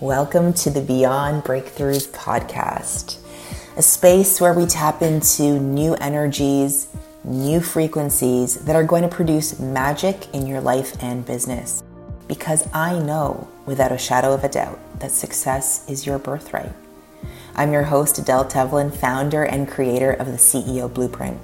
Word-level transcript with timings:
Welcome 0.00 0.52
to 0.52 0.68
the 0.68 0.82
Beyond 0.82 1.44
Breakthroughs 1.44 2.08
podcast, 2.08 3.16
a 3.78 3.82
space 3.82 4.42
where 4.42 4.52
we 4.52 4.66
tap 4.66 5.00
into 5.00 5.58
new 5.58 5.94
energies, 5.94 6.94
new 7.24 7.60
frequencies 7.60 8.56
that 8.66 8.76
are 8.76 8.84
going 8.84 9.04
to 9.04 9.08
produce 9.08 9.58
magic 9.58 10.28
in 10.34 10.46
your 10.46 10.60
life 10.60 11.02
and 11.02 11.24
business. 11.24 11.82
Because 12.28 12.68
I 12.74 12.98
know 12.98 13.48
without 13.64 13.90
a 13.90 13.96
shadow 13.96 14.34
of 14.34 14.44
a 14.44 14.50
doubt 14.50 14.78
that 15.00 15.12
success 15.12 15.88
is 15.88 16.04
your 16.04 16.18
birthright. 16.18 16.74
I'm 17.54 17.72
your 17.72 17.84
host, 17.84 18.18
Adele 18.18 18.44
Tevlin, 18.44 18.94
founder 18.94 19.44
and 19.44 19.66
creator 19.66 20.12
of 20.12 20.26
the 20.26 20.32
CEO 20.34 20.92
Blueprint. 20.92 21.40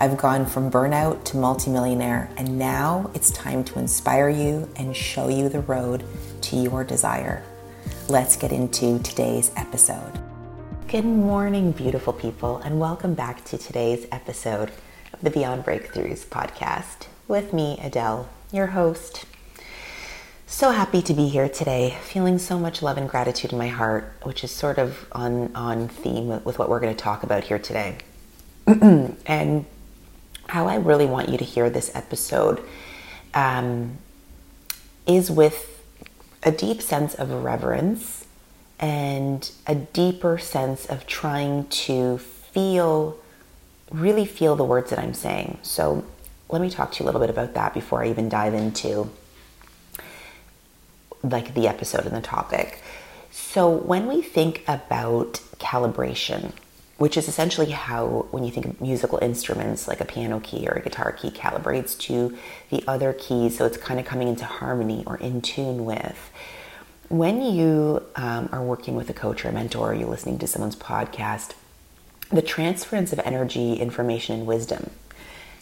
I've 0.00 0.16
gone 0.16 0.44
from 0.44 0.72
burnout 0.72 1.22
to 1.26 1.36
multimillionaire, 1.36 2.28
and 2.36 2.58
now 2.58 3.12
it's 3.14 3.30
time 3.30 3.62
to 3.62 3.78
inspire 3.78 4.28
you 4.28 4.68
and 4.74 4.96
show 4.96 5.28
you 5.28 5.48
the 5.48 5.60
road 5.60 6.02
to 6.40 6.56
your 6.56 6.82
desire 6.82 7.44
let's 8.08 8.36
get 8.36 8.52
into 8.52 8.98
today's 9.00 9.50
episode. 9.56 10.12
Good 10.88 11.04
morning, 11.04 11.72
beautiful 11.72 12.12
people, 12.12 12.58
and 12.58 12.78
welcome 12.78 13.14
back 13.14 13.44
to 13.46 13.58
today's 13.58 14.06
episode 14.12 14.70
of 15.12 15.20
the 15.22 15.30
Beyond 15.30 15.64
Breakthroughs 15.64 16.26
podcast 16.26 17.06
with 17.28 17.52
me, 17.52 17.78
Adele, 17.82 18.28
your 18.52 18.68
host. 18.68 19.24
So 20.46 20.70
happy 20.70 21.00
to 21.02 21.14
be 21.14 21.28
here 21.28 21.48
today, 21.48 21.96
feeling 22.02 22.38
so 22.38 22.58
much 22.58 22.82
love 22.82 22.98
and 22.98 23.08
gratitude 23.08 23.52
in 23.52 23.58
my 23.58 23.68
heart, 23.68 24.12
which 24.22 24.44
is 24.44 24.50
sort 24.50 24.78
of 24.78 25.06
on, 25.12 25.50
on 25.54 25.88
theme 25.88 26.28
with 26.44 26.58
what 26.58 26.68
we're 26.68 26.80
going 26.80 26.94
to 26.94 27.02
talk 27.02 27.22
about 27.22 27.44
here 27.44 27.58
today. 27.58 27.96
and 28.66 29.64
how 30.48 30.68
I 30.68 30.76
really 30.76 31.06
want 31.06 31.30
you 31.30 31.38
to 31.38 31.44
hear 31.44 31.70
this 31.70 31.90
episode 31.94 32.62
um, 33.32 33.96
is 35.06 35.30
with 35.30 35.71
a 36.42 36.50
deep 36.50 36.82
sense 36.82 37.14
of 37.14 37.30
reverence 37.30 38.26
and 38.80 39.50
a 39.66 39.74
deeper 39.74 40.38
sense 40.38 40.86
of 40.86 41.06
trying 41.06 41.66
to 41.68 42.18
feel, 42.18 43.16
really 43.90 44.26
feel 44.26 44.56
the 44.56 44.64
words 44.64 44.90
that 44.90 44.98
I'm 44.98 45.14
saying. 45.14 45.58
So, 45.62 46.04
let 46.48 46.60
me 46.60 46.68
talk 46.68 46.92
to 46.92 47.02
you 47.02 47.04
a 47.04 47.06
little 47.06 47.20
bit 47.20 47.30
about 47.30 47.54
that 47.54 47.72
before 47.72 48.02
I 48.02 48.10
even 48.10 48.28
dive 48.28 48.52
into 48.52 49.10
like 51.22 51.54
the 51.54 51.66
episode 51.68 52.04
and 52.04 52.14
the 52.14 52.20
topic. 52.20 52.82
So, 53.30 53.70
when 53.70 54.06
we 54.06 54.20
think 54.20 54.62
about 54.66 55.40
calibration, 55.58 56.52
which 57.02 57.16
is 57.16 57.26
essentially 57.26 57.72
how, 57.72 58.28
when 58.30 58.44
you 58.44 58.52
think 58.52 58.64
of 58.64 58.80
musical 58.80 59.18
instruments 59.20 59.88
like 59.88 60.00
a 60.00 60.04
piano 60.04 60.38
key 60.38 60.68
or 60.68 60.74
a 60.74 60.80
guitar 60.80 61.10
key, 61.10 61.32
calibrates 61.32 61.98
to 61.98 62.38
the 62.70 62.80
other 62.86 63.12
keys. 63.12 63.58
So 63.58 63.66
it's 63.66 63.76
kind 63.76 63.98
of 63.98 64.06
coming 64.06 64.28
into 64.28 64.44
harmony 64.44 65.02
or 65.04 65.16
in 65.16 65.40
tune 65.40 65.84
with. 65.84 66.30
When 67.08 67.42
you 67.42 68.04
um, 68.14 68.48
are 68.52 68.62
working 68.62 68.94
with 68.94 69.10
a 69.10 69.12
coach 69.12 69.44
or 69.44 69.48
a 69.48 69.52
mentor, 69.52 69.90
or 69.90 69.94
you're 69.94 70.08
listening 70.08 70.38
to 70.38 70.46
someone's 70.46 70.76
podcast, 70.76 71.54
the 72.30 72.40
transference 72.40 73.12
of 73.12 73.18
energy, 73.24 73.74
information, 73.74 74.38
and 74.38 74.46
wisdom 74.46 74.88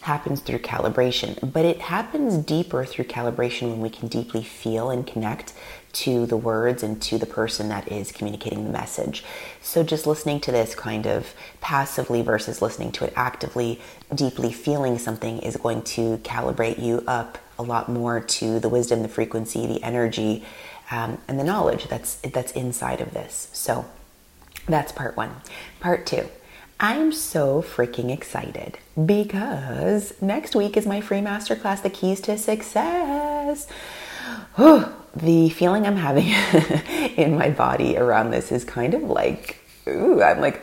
happens 0.02 0.40
through 0.40 0.58
calibration, 0.58 1.52
but 1.54 1.64
it 1.64 1.80
happens 1.80 2.36
deeper 2.36 2.84
through 2.84 3.06
calibration 3.06 3.70
when 3.70 3.80
we 3.80 3.88
can 3.88 4.08
deeply 4.08 4.42
feel 4.42 4.90
and 4.90 5.06
connect 5.06 5.54
to 5.92 6.26
the 6.26 6.36
words 6.36 6.82
and 6.82 7.00
to 7.02 7.18
the 7.18 7.26
person 7.26 7.68
that 7.68 7.90
is 7.90 8.12
communicating 8.12 8.64
the 8.64 8.70
message. 8.70 9.24
So, 9.60 9.82
just 9.82 10.06
listening 10.06 10.40
to 10.40 10.52
this 10.52 10.74
kind 10.74 11.06
of 11.06 11.34
passively 11.60 12.22
versus 12.22 12.62
listening 12.62 12.92
to 12.92 13.04
it 13.04 13.12
actively, 13.16 13.80
deeply 14.14 14.52
feeling 14.52 14.98
something 14.98 15.40
is 15.40 15.56
going 15.56 15.82
to 15.82 16.18
calibrate 16.18 16.82
you 16.82 17.02
up 17.06 17.38
a 17.58 17.62
lot 17.62 17.88
more 17.88 18.20
to 18.20 18.60
the 18.60 18.68
wisdom, 18.68 19.02
the 19.02 19.08
frequency, 19.08 19.66
the 19.66 19.82
energy, 19.82 20.44
um, 20.90 21.18
and 21.28 21.38
the 21.38 21.44
knowledge 21.44 21.88
that's 21.88 22.16
that's 22.16 22.52
inside 22.52 23.00
of 23.00 23.12
this. 23.12 23.48
So, 23.52 23.84
that's 24.66 24.92
part 24.92 25.16
one. 25.16 25.34
Part 25.80 26.06
two 26.06 26.28
I'm 26.82 27.12
so 27.12 27.60
freaking 27.60 28.10
excited 28.10 28.78
because 29.04 30.14
next 30.22 30.56
week 30.56 30.78
is 30.78 30.86
my 30.86 31.02
free 31.02 31.20
masterclass, 31.20 31.82
The 31.82 31.90
Keys 31.90 32.22
to 32.22 32.38
Success. 32.38 33.66
the 35.16 35.50
feeling 35.50 35.86
I'm 35.86 35.96
having 35.96 36.28
in 37.16 37.36
my 37.36 37.50
body 37.50 37.96
around 37.96 38.30
this 38.30 38.52
is 38.52 38.64
kind 38.64 38.94
of 38.94 39.02
like, 39.02 39.62
ooh, 39.88 40.22
I'm 40.22 40.40
like, 40.40 40.62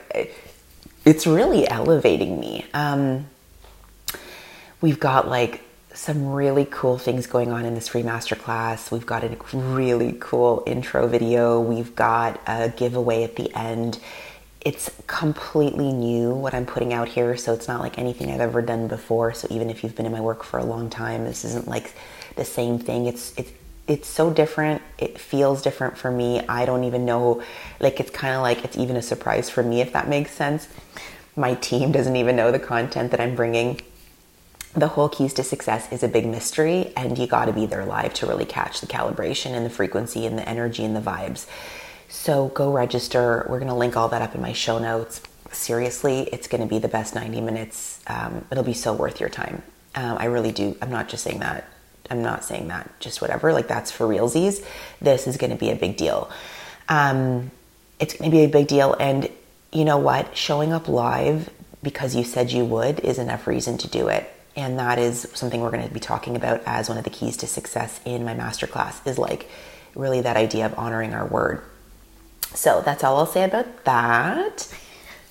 it's 1.05 1.27
really 1.27 1.67
elevating 1.67 2.39
me. 2.39 2.65
Um, 2.73 3.27
we've 4.81 4.99
got 4.99 5.27
like 5.27 5.63
some 5.93 6.27
really 6.27 6.65
cool 6.69 6.97
things 6.97 7.25
going 7.25 7.51
on 7.51 7.65
in 7.65 7.73
this 7.73 7.87
free 7.87 8.03
masterclass. 8.03 8.91
We've 8.91 9.05
got 9.05 9.23
a 9.23 9.35
really 9.53 10.15
cool 10.19 10.63
intro 10.65 11.07
video. 11.07 11.59
We've 11.59 11.95
got 11.95 12.39
a 12.45 12.69
giveaway 12.69 13.23
at 13.23 13.35
the 13.35 13.53
end 13.55 13.99
it's 14.67 14.91
completely 15.07 15.93
new 15.93 16.31
what 16.31 16.53
I'm 16.53 16.65
putting 16.65 16.91
out 16.91 17.07
here, 17.07 17.37
so 17.37 17.53
it's 17.53 17.69
not 17.69 17.79
like 17.79 17.97
anything 17.97 18.29
I've 18.29 18.41
ever 18.41 18.61
done 18.61 18.89
before. 18.89 19.33
So 19.33 19.47
even 19.49 19.69
if 19.69 19.81
you've 19.81 19.95
been 19.95 20.05
in 20.05 20.11
my 20.11 20.19
work 20.19 20.43
for 20.43 20.57
a 20.57 20.63
long 20.65 20.89
time, 20.89 21.23
this 21.23 21.45
isn't 21.45 21.69
like 21.69 21.93
the 22.37 22.45
same 22.45 22.79
thing. 22.79 23.05
It's 23.05 23.33
it's 23.37 23.51
it's 23.87 24.07
so 24.07 24.31
different. 24.31 24.81
It 24.97 25.17
feels 25.17 25.61
different 25.61 25.97
for 25.97 26.11
me. 26.11 26.41
I 26.47 26.65
don't 26.65 26.83
even 26.83 27.05
know 27.05 27.41
like 27.79 27.99
it's 27.99 28.11
kind 28.11 28.35
of 28.35 28.41
like 28.41 28.63
it's 28.65 28.77
even 28.77 28.95
a 28.95 29.01
surprise 29.01 29.49
for 29.49 29.63
me 29.63 29.81
if 29.81 29.93
that 29.93 30.07
makes 30.07 30.31
sense. 30.31 30.67
My 31.35 31.53
team 31.55 31.91
doesn't 31.91 32.15
even 32.15 32.35
know 32.35 32.51
the 32.51 32.59
content 32.59 33.11
that 33.11 33.21
I'm 33.21 33.35
bringing. 33.35 33.81
The 34.73 34.89
whole 34.89 35.09
keys 35.09 35.33
to 35.35 35.43
success 35.43 35.91
is 35.91 36.03
a 36.03 36.07
big 36.07 36.25
mystery 36.25 36.91
and 36.95 37.17
you 37.17 37.27
got 37.27 37.45
to 37.45 37.53
be 37.53 37.65
there 37.65 37.85
live 37.85 38.13
to 38.15 38.27
really 38.27 38.45
catch 38.45 38.81
the 38.81 38.87
calibration 38.87 39.51
and 39.51 39.65
the 39.65 39.69
frequency 39.69 40.25
and 40.25 40.37
the 40.37 40.47
energy 40.47 40.83
and 40.83 40.95
the 40.95 41.01
vibes. 41.01 41.47
So 42.09 42.49
go 42.49 42.71
register. 42.71 43.45
We're 43.49 43.59
going 43.59 43.69
to 43.69 43.75
link 43.75 43.97
all 43.97 44.09
that 44.09 44.21
up 44.21 44.35
in 44.35 44.41
my 44.41 44.53
show 44.53 44.79
notes. 44.79 45.21
Seriously, 45.51 46.23
it's 46.31 46.47
going 46.47 46.61
to 46.61 46.67
be 46.67 46.79
the 46.79 46.87
best 46.87 47.15
90 47.15 47.41
minutes. 47.41 48.01
Um, 48.07 48.45
it'll 48.51 48.63
be 48.63 48.73
so 48.73 48.93
worth 48.93 49.19
your 49.19 49.29
time. 49.29 49.63
Um, 49.95 50.17
I 50.19 50.25
really 50.25 50.51
do. 50.51 50.75
I'm 50.81 50.91
not 50.91 51.09
just 51.09 51.23
saying 51.23 51.39
that. 51.39 51.67
I'm 52.09 52.21
not 52.21 52.43
saying 52.43 52.67
that 52.69 52.99
just 52.99 53.21
whatever. 53.21 53.53
Like 53.53 53.67
that's 53.67 53.91
for 53.91 54.05
realsies. 54.05 54.65
This 55.01 55.27
is 55.27 55.37
going 55.37 55.51
to 55.51 55.57
be 55.57 55.69
a 55.69 55.75
big 55.75 55.97
deal. 55.97 56.29
Um, 56.89 57.51
it's 57.99 58.13
going 58.13 58.31
to 58.31 58.35
be 58.35 58.43
a 58.43 58.49
big 58.49 58.67
deal. 58.67 58.95
And 58.99 59.29
you 59.71 59.85
know 59.85 59.97
what? 59.97 60.35
Showing 60.37 60.71
up 60.71 60.87
live 60.87 61.49
because 61.83 62.15
you 62.15 62.23
said 62.23 62.51
you 62.51 62.65
would 62.65 62.99
is 63.01 63.19
enough 63.19 63.47
reason 63.47 63.77
to 63.79 63.87
do 63.87 64.07
it. 64.07 64.31
And 64.55 64.79
that 64.79 64.97
is 64.97 65.29
something 65.33 65.61
we're 65.61 65.71
going 65.71 65.87
to 65.87 65.93
be 65.93 65.99
talking 65.99 66.35
about 66.35 66.61
as 66.65 66.89
one 66.89 66.97
of 66.97 67.03
the 67.03 67.09
keys 67.09 67.37
to 67.37 67.47
success 67.47 67.99
in 68.05 68.25
my 68.25 68.33
masterclass 68.33 69.05
is 69.05 69.19
like 69.19 69.47
really 69.93 70.21
that 70.21 70.35
idea 70.35 70.65
of 70.65 70.77
honoring 70.77 71.13
our 71.13 71.27
word. 71.27 71.61
So 72.53 72.81
that's 72.83 73.03
all 73.03 73.17
I'll 73.17 73.25
say 73.27 73.43
about 73.43 73.83
that. 73.83 74.67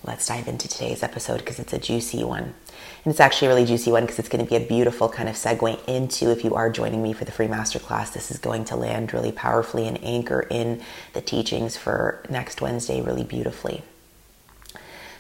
Let's 0.04 0.26
dive 0.26 0.46
into 0.46 0.68
today's 0.68 1.02
episode 1.02 1.38
because 1.38 1.58
it's 1.58 1.72
a 1.72 1.78
juicy 1.78 2.22
one. 2.22 2.42
And 2.42 3.10
it's 3.12 3.20
actually 3.20 3.46
a 3.46 3.50
really 3.50 3.64
juicy 3.64 3.90
one 3.90 4.02
because 4.04 4.18
it's 4.18 4.28
going 4.28 4.44
to 4.44 4.48
be 4.48 4.56
a 4.56 4.66
beautiful 4.66 5.08
kind 5.08 5.28
of 5.28 5.34
segue 5.34 5.84
into 5.88 6.30
if 6.30 6.44
you 6.44 6.54
are 6.54 6.70
joining 6.70 7.02
me 7.02 7.12
for 7.12 7.24
the 7.24 7.32
free 7.32 7.46
masterclass. 7.46 8.12
This 8.12 8.30
is 8.30 8.38
going 8.38 8.64
to 8.66 8.76
land 8.76 9.12
really 9.12 9.32
powerfully 9.32 9.88
and 9.88 10.02
anchor 10.04 10.46
in 10.50 10.82
the 11.12 11.20
teachings 11.20 11.76
for 11.76 12.24
next 12.28 12.60
Wednesday 12.60 13.00
really 13.00 13.24
beautifully. 13.24 13.82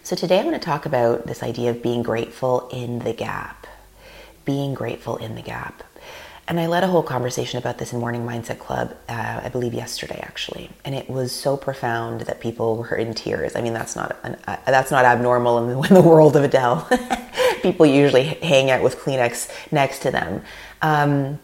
So, 0.02 0.14
today 0.14 0.38
I'm 0.38 0.44
going 0.44 0.58
to 0.58 0.64
talk 0.64 0.86
about 0.86 1.26
this 1.26 1.42
idea 1.42 1.70
of 1.70 1.82
being 1.82 2.02
grateful 2.02 2.68
in 2.68 3.00
the 3.00 3.12
gap. 3.12 3.66
Being 4.44 4.74
grateful 4.74 5.16
in 5.16 5.34
the 5.34 5.42
gap. 5.42 5.82
And 6.48 6.60
I 6.60 6.66
led 6.66 6.84
a 6.84 6.86
whole 6.86 7.02
conversation 7.02 7.58
about 7.58 7.78
this 7.78 7.92
in 7.92 7.98
Morning 7.98 8.24
Mindset 8.24 8.60
Club, 8.60 8.96
uh, 9.08 9.40
I 9.42 9.48
believe 9.48 9.74
yesterday 9.74 10.20
actually, 10.22 10.70
and 10.84 10.94
it 10.94 11.10
was 11.10 11.32
so 11.32 11.56
profound 11.56 12.20
that 12.22 12.40
people 12.40 12.76
were 12.76 12.94
in 12.94 13.14
tears. 13.14 13.56
I 13.56 13.62
mean, 13.62 13.72
that's 13.72 13.96
not 13.96 14.16
an, 14.22 14.36
uh, 14.46 14.56
that's 14.64 14.92
not 14.92 15.04
abnormal 15.04 15.58
in 15.58 15.68
the, 15.68 15.88
in 15.88 15.94
the 15.94 16.08
world 16.08 16.36
of 16.36 16.44
Adele. 16.44 16.88
people 17.62 17.84
usually 17.84 18.24
hang 18.24 18.70
out 18.70 18.82
with 18.82 18.96
Kleenex 18.96 19.50
next 19.72 20.00
to 20.00 20.12
them. 20.12 20.42
Um, 20.82 21.40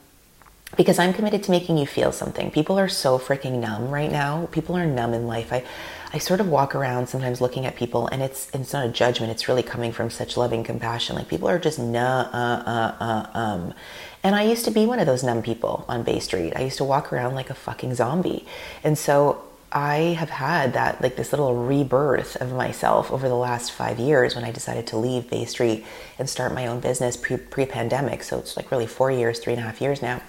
because 0.76 0.98
I'm 0.98 1.12
committed 1.12 1.42
to 1.44 1.50
making 1.50 1.78
you 1.78 1.86
feel 1.86 2.12
something. 2.12 2.50
People 2.50 2.78
are 2.78 2.88
so 2.88 3.18
freaking 3.18 3.58
numb 3.58 3.90
right 3.90 4.10
now. 4.10 4.46
People 4.52 4.76
are 4.76 4.86
numb 4.86 5.14
in 5.14 5.26
life. 5.26 5.52
I, 5.52 5.64
I 6.14 6.18
sort 6.18 6.40
of 6.40 6.48
walk 6.48 6.74
around 6.74 7.08
sometimes 7.08 7.40
looking 7.40 7.64
at 7.64 7.74
people, 7.74 8.06
and 8.08 8.22
it's 8.22 8.50
it's 8.52 8.72
not 8.72 8.84
a 8.86 8.90
judgment. 8.90 9.32
It's 9.32 9.48
really 9.48 9.62
coming 9.62 9.92
from 9.92 10.10
such 10.10 10.36
loving 10.36 10.62
compassion. 10.62 11.16
Like 11.16 11.28
people 11.28 11.48
are 11.48 11.58
just 11.58 11.78
nah 11.78 12.28
uh 12.32 12.62
uh 12.66 12.96
uh 13.00 13.38
um, 13.38 13.74
and 14.22 14.34
I 14.36 14.42
used 14.42 14.64
to 14.66 14.70
be 14.70 14.86
one 14.86 15.00
of 15.00 15.06
those 15.06 15.24
numb 15.24 15.42
people 15.42 15.84
on 15.88 16.02
Bay 16.02 16.20
Street. 16.20 16.52
I 16.54 16.60
used 16.60 16.78
to 16.78 16.84
walk 16.84 17.12
around 17.12 17.34
like 17.34 17.50
a 17.50 17.54
fucking 17.54 17.94
zombie. 17.94 18.46
And 18.84 18.96
so 18.96 19.42
I 19.72 20.16
have 20.18 20.28
had 20.30 20.74
that, 20.74 21.00
like 21.00 21.16
this 21.16 21.32
little 21.32 21.64
rebirth 21.64 22.36
of 22.36 22.52
myself 22.52 23.10
over 23.10 23.28
the 23.28 23.34
last 23.34 23.72
five 23.72 23.98
years 23.98 24.36
when 24.36 24.44
I 24.44 24.52
decided 24.52 24.86
to 24.88 24.98
leave 24.98 25.30
Bay 25.30 25.46
Street 25.46 25.84
and 26.18 26.28
start 26.28 26.52
my 26.52 26.66
own 26.66 26.80
business 26.80 27.16
pre 27.16 27.66
pandemic. 27.66 28.22
So 28.22 28.38
it's 28.38 28.56
like 28.56 28.70
really 28.70 28.86
four 28.86 29.10
years, 29.10 29.38
three 29.38 29.54
and 29.54 29.60
a 29.60 29.64
half 29.64 29.80
years 29.80 30.02
now. 30.02 30.20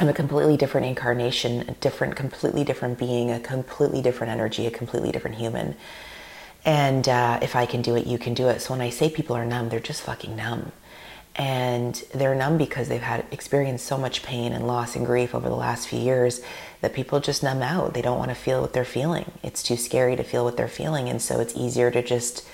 I'm 0.00 0.08
a 0.08 0.14
completely 0.14 0.56
different 0.56 0.86
incarnation, 0.86 1.68
a 1.68 1.72
different, 1.74 2.16
completely 2.16 2.64
different 2.64 2.98
being, 2.98 3.30
a 3.30 3.38
completely 3.38 4.02
different 4.02 4.32
energy, 4.32 4.66
a 4.66 4.70
completely 4.70 5.12
different 5.12 5.36
human. 5.36 5.76
And 6.64 7.08
uh, 7.08 7.38
if 7.42 7.54
I 7.54 7.66
can 7.66 7.82
do 7.82 7.94
it, 7.96 8.06
you 8.06 8.18
can 8.18 8.34
do 8.34 8.48
it. 8.48 8.60
So 8.60 8.72
when 8.72 8.80
I 8.80 8.90
say 8.90 9.10
people 9.10 9.36
are 9.36 9.44
numb, 9.44 9.68
they're 9.68 9.78
just 9.78 10.02
fucking 10.02 10.34
numb 10.34 10.72
and 11.36 11.94
they're 12.12 12.34
numb 12.34 12.58
because 12.58 12.88
they've 12.88 13.00
had 13.00 13.24
experienced 13.30 13.86
so 13.86 13.96
much 13.96 14.22
pain 14.22 14.52
and 14.52 14.66
loss 14.66 14.96
and 14.96 15.06
grief 15.06 15.34
over 15.34 15.48
the 15.48 15.54
last 15.54 15.88
few 15.88 15.98
years 15.98 16.42
that 16.80 16.92
people 16.92 17.20
just 17.20 17.42
numb 17.42 17.62
out. 17.62 17.94
They 17.94 18.02
don't 18.02 18.18
want 18.18 18.30
to 18.30 18.34
feel 18.34 18.60
what 18.60 18.72
they're 18.72 18.84
feeling. 18.84 19.30
It's 19.42 19.62
too 19.62 19.76
scary 19.76 20.16
to 20.16 20.24
feel 20.24 20.44
what 20.44 20.56
they're 20.56 20.68
feeling, 20.68 21.08
and 21.08 21.22
so 21.22 21.40
it's 21.40 21.56
easier 21.56 21.90
to 21.90 22.02
just 22.02 22.46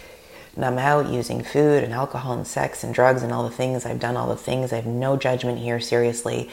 numb 0.57 0.79
out 0.79 1.09
using 1.09 1.43
food 1.43 1.85
and 1.85 1.93
alcohol 1.93 2.33
and 2.33 2.47
sex 2.47 2.85
and 2.85 2.95
drugs 2.95 3.23
and 3.23 3.33
all 3.33 3.43
the 3.43 3.55
things. 3.55 3.85
I've 3.85 4.01
done 4.01 4.17
all 4.17 4.29
the 4.29 4.37
things. 4.37 4.73
I 4.73 4.77
have 4.77 4.87
no 4.87 5.17
judgment 5.17 5.59
here, 5.59 5.81
seriously. 5.81 6.51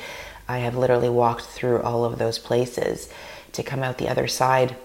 I 0.47 0.59
have 0.59 0.75
literally 0.75 1.09
walked 1.09 1.45
through 1.45 1.81
all 1.81 2.05
of 2.05 2.19
those 2.19 2.39
places 2.39 3.09
to 3.53 3.63
come 3.63 3.83
out 3.83 3.97
the 3.97 4.09
other 4.09 4.27
side 4.27 4.75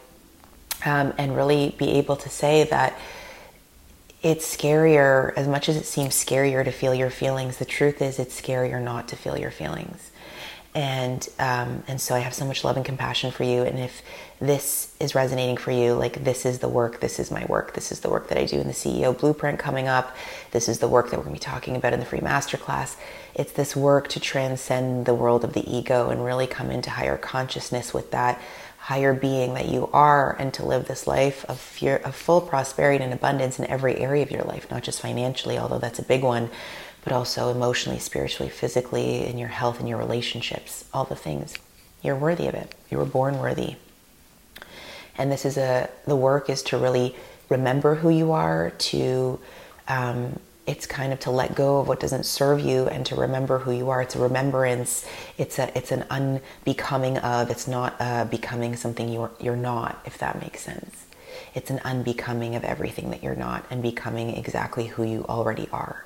um, 0.84 1.12
and 1.18 1.34
really 1.34 1.74
be 1.78 1.92
able 1.92 2.16
to 2.16 2.28
say 2.28 2.64
that 2.64 2.98
it's 4.22 4.56
scarier, 4.56 5.32
as 5.36 5.46
much 5.46 5.68
as 5.68 5.76
it 5.76 5.86
seems 5.86 6.14
scarier 6.14 6.64
to 6.64 6.72
feel 6.72 6.94
your 6.94 7.10
feelings, 7.10 7.58
the 7.58 7.64
truth 7.64 8.02
is 8.02 8.18
it's 8.18 8.40
scarier 8.40 8.82
not 8.82 9.08
to 9.08 9.16
feel 9.16 9.38
your 9.38 9.50
feelings 9.50 10.10
and 10.74 11.28
um, 11.38 11.82
and 11.88 12.00
so 12.00 12.14
I 12.14 12.20
have 12.20 12.34
so 12.34 12.44
much 12.44 12.62
love 12.62 12.76
and 12.76 12.84
compassion 12.84 13.30
for 13.30 13.44
you. 13.44 13.62
And 13.62 13.78
if 13.78 14.02
this 14.40 14.94
is 15.00 15.14
resonating 15.14 15.56
for 15.56 15.70
you, 15.70 15.94
like 15.94 16.24
this 16.24 16.44
is 16.46 16.58
the 16.58 16.68
work, 16.68 17.00
this 17.00 17.18
is 17.18 17.30
my 17.30 17.44
work, 17.46 17.74
this 17.74 17.90
is 17.90 18.00
the 18.00 18.10
work 18.10 18.28
that 18.28 18.38
I 18.38 18.44
do 18.44 18.60
in 18.60 18.66
the 18.66 18.72
CEO 18.72 19.18
Blueprint 19.18 19.58
coming 19.58 19.88
up. 19.88 20.14
This 20.52 20.68
is 20.68 20.78
the 20.78 20.88
work 20.88 21.10
that 21.10 21.16
we're 21.16 21.24
going 21.24 21.34
to 21.34 21.40
be 21.40 21.44
talking 21.44 21.76
about 21.76 21.92
in 21.94 22.00
the 22.00 22.06
free 22.06 22.20
masterclass. 22.20 22.96
It's 23.34 23.52
this 23.52 23.74
work 23.74 24.08
to 24.08 24.20
transcend 24.20 25.06
the 25.06 25.14
world 25.14 25.42
of 25.42 25.54
the 25.54 25.68
ego 25.68 26.10
and 26.10 26.24
really 26.24 26.46
come 26.46 26.70
into 26.70 26.90
higher 26.90 27.16
consciousness 27.16 27.94
with 27.94 28.10
that 28.10 28.40
higher 28.88 29.12
being 29.12 29.52
that 29.52 29.68
you 29.68 29.86
are, 29.92 30.34
and 30.38 30.54
to 30.54 30.64
live 30.64 30.88
this 30.88 31.06
life 31.06 31.44
of 31.46 31.60
fear, 31.60 31.96
of 32.06 32.14
full 32.14 32.40
prosperity 32.40 33.04
and 33.04 33.12
abundance 33.12 33.58
in 33.58 33.66
every 33.66 33.96
area 33.98 34.22
of 34.22 34.30
your 34.30 34.44
life, 34.44 34.70
not 34.70 34.82
just 34.82 35.02
financially, 35.02 35.58
although 35.58 35.78
that's 35.78 35.98
a 35.98 36.02
big 36.02 36.22
one 36.22 36.48
but 37.04 37.12
also 37.12 37.50
emotionally, 37.50 37.98
spiritually, 37.98 38.50
physically, 38.50 39.26
in 39.26 39.38
your 39.38 39.48
health 39.48 39.80
and 39.80 39.88
your 39.88 39.98
relationships, 39.98 40.84
all 40.92 41.04
the 41.04 41.16
things. 41.16 41.54
You're 42.02 42.16
worthy 42.16 42.46
of 42.46 42.54
it. 42.54 42.74
You 42.90 42.98
were 42.98 43.04
born 43.04 43.38
worthy. 43.38 43.76
And 45.16 45.32
this 45.32 45.44
is 45.44 45.56
a, 45.56 45.88
the 46.06 46.16
work 46.16 46.48
is 46.48 46.62
to 46.64 46.78
really 46.78 47.16
remember 47.48 47.96
who 47.96 48.08
you 48.10 48.32
are, 48.32 48.70
to, 48.70 49.40
um, 49.88 50.38
it's 50.66 50.86
kind 50.86 51.12
of 51.12 51.20
to 51.20 51.30
let 51.30 51.54
go 51.54 51.80
of 51.80 51.88
what 51.88 51.98
doesn't 51.98 52.24
serve 52.24 52.60
you 52.60 52.86
and 52.88 53.06
to 53.06 53.16
remember 53.16 53.58
who 53.58 53.72
you 53.72 53.88
are. 53.88 54.02
It's 54.02 54.14
a 54.14 54.20
remembrance. 54.20 55.06
It's 55.38 55.58
a, 55.58 55.76
it's 55.76 55.90
an 55.90 56.04
unbecoming 56.10 57.18
of, 57.18 57.50
it's 57.50 57.66
not 57.66 57.96
uh, 57.98 58.26
becoming 58.26 58.76
something 58.76 59.08
you're, 59.08 59.30
you're 59.40 59.56
not, 59.56 59.98
if 60.04 60.18
that 60.18 60.40
makes 60.40 60.60
sense. 60.60 61.06
It's 61.54 61.70
an 61.70 61.80
unbecoming 61.84 62.54
of 62.54 62.64
everything 62.64 63.10
that 63.10 63.22
you're 63.22 63.34
not 63.34 63.64
and 63.70 63.82
becoming 63.82 64.36
exactly 64.36 64.86
who 64.86 65.04
you 65.04 65.24
already 65.28 65.68
are. 65.72 66.04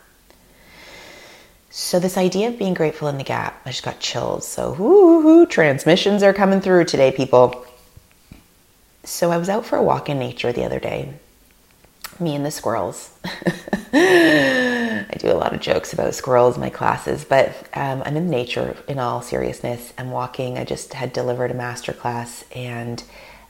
So 1.75 1.99
this 1.99 2.19
idea 2.19 2.49
of 2.49 2.59
being 2.59 2.75
grateful 2.75 3.09
in 3.09 3.17
the 3.17 3.25
gap, 3.25 3.59
I 3.65 3.71
just 3.71 3.83
got 3.83 3.99
chills. 3.99 4.47
So 4.47 4.75
whoo, 4.75 5.47
transmissions 5.47 6.23
are 6.23 6.35
coming 6.35 6.61
through 6.61 6.85
today, 6.85 7.11
people. 7.13 7.65
So 9.05 9.31
I 9.31 9.39
was 9.39 9.49
out 9.49 9.65
for 9.65 9.77
a 9.77 9.83
walk 9.83 10.11
in 10.11 10.19
nature 10.19 10.53
the 10.53 10.67
other 10.67 10.79
day. 10.79 11.15
Me 12.21 12.35
and 12.35 12.45
the 12.45 12.51
squirrels. 12.51 13.11
I 13.25 15.07
do 15.17 15.31
a 15.31 15.33
lot 15.33 15.55
of 15.55 15.63
jokes 15.63 15.95
about 15.95 16.15
squirrels 16.15 16.57
in 16.57 16.61
my 16.61 16.69
classes, 16.69 17.25
but 17.25 17.49
um, 17.73 18.03
I'm 18.05 18.19
in 18.19 18.29
nature 18.29 18.77
in 18.87 18.99
all 18.99 19.23
seriousness. 19.23 19.95
I'm 19.97 20.11
walking. 20.11 20.59
I 20.59 20.65
just 20.65 20.93
had 20.93 21.15
delivered 21.15 21.51
a 21.51 21.55
master 21.55 21.95
class 21.95 22.45
and 22.55 23.03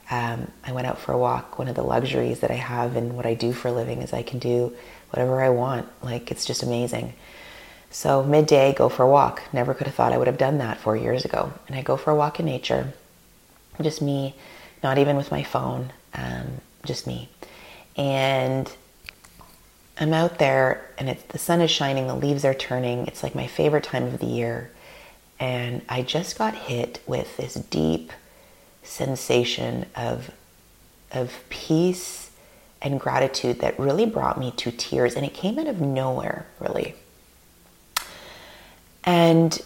um, 0.09 0.49
I 0.63 0.71
went 0.71 0.87
out 0.87 0.97
for 0.97 1.11
a 1.11 1.17
walk. 1.17 1.59
One 1.59 1.67
of 1.67 1.75
the 1.75 1.83
luxuries 1.83 2.39
that 2.39 2.51
I 2.51 2.55
have 2.55 2.95
and 2.95 3.17
what 3.17 3.25
I 3.25 3.33
do 3.33 3.51
for 3.51 3.67
a 3.67 3.73
living 3.73 4.01
is 4.01 4.13
I 4.13 4.23
can 4.23 4.39
do 4.39 4.73
whatever 5.09 5.41
I 5.41 5.49
want. 5.49 5.89
Like, 6.01 6.31
it's 6.31 6.45
just 6.45 6.63
amazing. 6.63 7.15
So 7.93 8.23
midday, 8.23 8.73
go 8.73 8.89
for 8.89 9.03
a 9.03 9.07
walk. 9.07 9.43
Never 9.53 9.75
could 9.75 9.85
have 9.85 9.95
thought 9.95 10.13
I 10.13 10.17
would 10.17 10.25
have 10.25 10.39
done 10.39 10.57
that 10.57 10.79
four 10.79 10.97
years 10.97 11.25
ago. 11.25 11.53
And 11.67 11.75
I 11.75 11.83
go 11.83 11.95
for 11.95 12.09
a 12.09 12.15
walk 12.15 12.39
in 12.39 12.47
nature, 12.47 12.91
just 13.79 14.01
me, 14.01 14.33
not 14.81 14.97
even 14.97 15.15
with 15.15 15.29
my 15.29 15.43
phone, 15.43 15.93
um, 16.15 16.59
just 16.83 17.05
me. 17.05 17.29
And 17.95 18.69
I'm 19.99 20.11
out 20.11 20.39
there, 20.39 20.89
and 20.97 21.07
it's 21.07 21.21
the 21.25 21.37
sun 21.37 21.61
is 21.61 21.69
shining, 21.69 22.07
the 22.07 22.15
leaves 22.15 22.43
are 22.43 22.55
turning. 22.55 23.05
It's 23.05 23.21
like 23.21 23.35
my 23.35 23.45
favorite 23.45 23.83
time 23.83 24.05
of 24.05 24.17
the 24.19 24.25
year, 24.25 24.71
and 25.39 25.83
I 25.87 26.01
just 26.01 26.35
got 26.35 26.55
hit 26.55 26.99
with 27.05 27.37
this 27.37 27.53
deep 27.53 28.11
sensation 28.81 29.85
of 29.95 30.31
of 31.11 31.31
peace 31.49 32.31
and 32.81 32.99
gratitude 32.99 33.59
that 33.59 33.79
really 33.79 34.07
brought 34.07 34.39
me 34.39 34.49
to 34.57 34.71
tears, 34.71 35.13
and 35.13 35.23
it 35.23 35.35
came 35.35 35.59
out 35.59 35.67
of 35.67 35.79
nowhere, 35.79 36.47
really. 36.59 36.95
And 39.03 39.61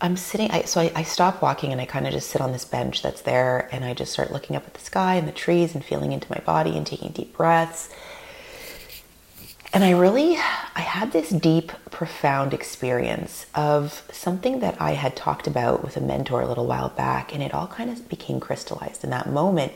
I'm 0.00 0.16
sitting, 0.16 0.50
I, 0.50 0.62
so 0.62 0.80
I, 0.80 0.92
I 0.94 1.02
stop 1.02 1.40
walking 1.40 1.72
and 1.72 1.80
I 1.80 1.86
kind 1.86 2.06
of 2.06 2.12
just 2.12 2.30
sit 2.30 2.40
on 2.40 2.52
this 2.52 2.64
bench 2.64 3.02
that's 3.02 3.22
there 3.22 3.68
and 3.72 3.84
I 3.84 3.94
just 3.94 4.12
start 4.12 4.30
looking 4.30 4.56
up 4.56 4.66
at 4.66 4.74
the 4.74 4.80
sky 4.80 5.14
and 5.14 5.26
the 5.26 5.32
trees 5.32 5.74
and 5.74 5.84
feeling 5.84 6.12
into 6.12 6.30
my 6.30 6.40
body 6.40 6.76
and 6.76 6.86
taking 6.86 7.12
deep 7.12 7.36
breaths. 7.36 7.88
And 9.72 9.84
I 9.84 9.90
really, 9.90 10.36
I 10.36 10.80
had 10.80 11.12
this 11.12 11.30
deep, 11.30 11.72
profound 11.90 12.54
experience 12.54 13.46
of 13.54 14.02
something 14.10 14.60
that 14.60 14.80
I 14.80 14.92
had 14.92 15.16
talked 15.16 15.46
about 15.46 15.82
with 15.82 15.96
a 15.96 16.00
mentor 16.00 16.40
a 16.40 16.46
little 16.46 16.66
while 16.66 16.88
back, 16.88 17.34
and 17.34 17.42
it 17.42 17.52
all 17.52 17.66
kind 17.66 17.90
of 17.90 18.08
became 18.08 18.40
crystallized 18.40 19.04
in 19.04 19.10
that 19.10 19.28
moment 19.28 19.72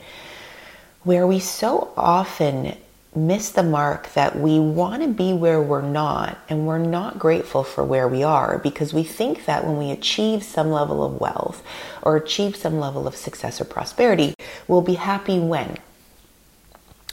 where 1.03 1.27
we 1.27 1.39
so 1.39 1.93
often 1.97 2.77
miss 3.15 3.51
the 3.51 3.63
mark 3.63 4.13
that 4.13 4.39
we 4.39 4.61
want 4.61 5.03
to 5.03 5.09
be 5.09 5.33
where 5.33 5.61
we're 5.61 5.83
not 5.83 6.39
and 6.49 6.67
we're 6.67 6.79
not 6.79 7.19
grateful 7.19 7.65
for 7.65 7.83
where 7.83 8.07
we 8.07 8.23
are 8.23 8.59
because 8.59 8.95
we 8.95 9.03
think 9.03 9.47
that 9.47 9.67
when 9.67 9.77
we 9.77 9.91
achieve 9.91 10.45
some 10.45 10.71
level 10.71 11.03
of 11.03 11.21
wealth 11.21 11.63
or 12.03 12.17
achieve 12.17 12.55
some 12.55 12.79
level 12.79 13.09
of 13.09 13.17
success 13.17 13.61
or 13.61 13.65
prosperity, 13.65 14.35
we'll 14.69 14.83
be 14.83 14.95
happy 14.95 15.41
when. 15.41 15.77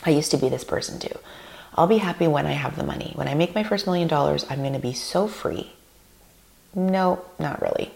I 0.05 0.11
used 0.11 0.29
to 0.31 0.37
be 0.37 0.49
this 0.49 0.63
person 0.63 0.99
too. 0.99 1.17
I'll 1.73 1.87
be 1.87 1.97
happy 1.97 2.27
when 2.27 2.45
I 2.45 2.53
have 2.53 2.75
the 2.75 2.83
money. 2.83 3.11
When 3.15 3.27
I 3.27 3.33
make 3.33 3.55
my 3.55 3.63
first 3.63 3.87
million 3.87 4.07
dollars, 4.07 4.45
I'm 4.49 4.59
going 4.59 4.73
to 4.73 4.79
be 4.79 4.93
so 4.93 5.27
free. 5.27 5.71
No, 6.75 7.25
not 7.39 7.61
really. 7.61 7.91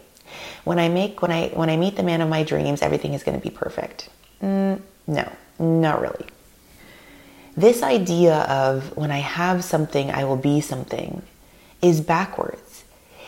When 0.63 0.80
I 0.80 0.89
make 0.89 1.21
when 1.21 1.31
I 1.31 1.50
when 1.50 1.69
I 1.69 1.77
meet 1.77 1.97
the 1.97 2.04
man 2.04 2.21
of 2.21 2.30
my 2.30 2.44
dreams, 2.44 2.81
everything 2.81 3.13
is 3.13 3.21
going 3.21 3.39
to 3.39 3.44
be 3.44 3.54
perfect. 3.54 4.09
Mm, 4.42 4.81
no, 5.06 5.31
not 5.59 6.01
really 6.01 6.25
this 7.56 7.83
idea 7.83 8.36
of 8.36 8.95
when 8.95 9.12
I 9.12 9.19
have 9.19 9.63
something, 9.63 10.09
I 10.09 10.24
will 10.24 10.38
be 10.38 10.62
something 10.62 11.21
is 11.81 12.01
backwards. 12.01 12.83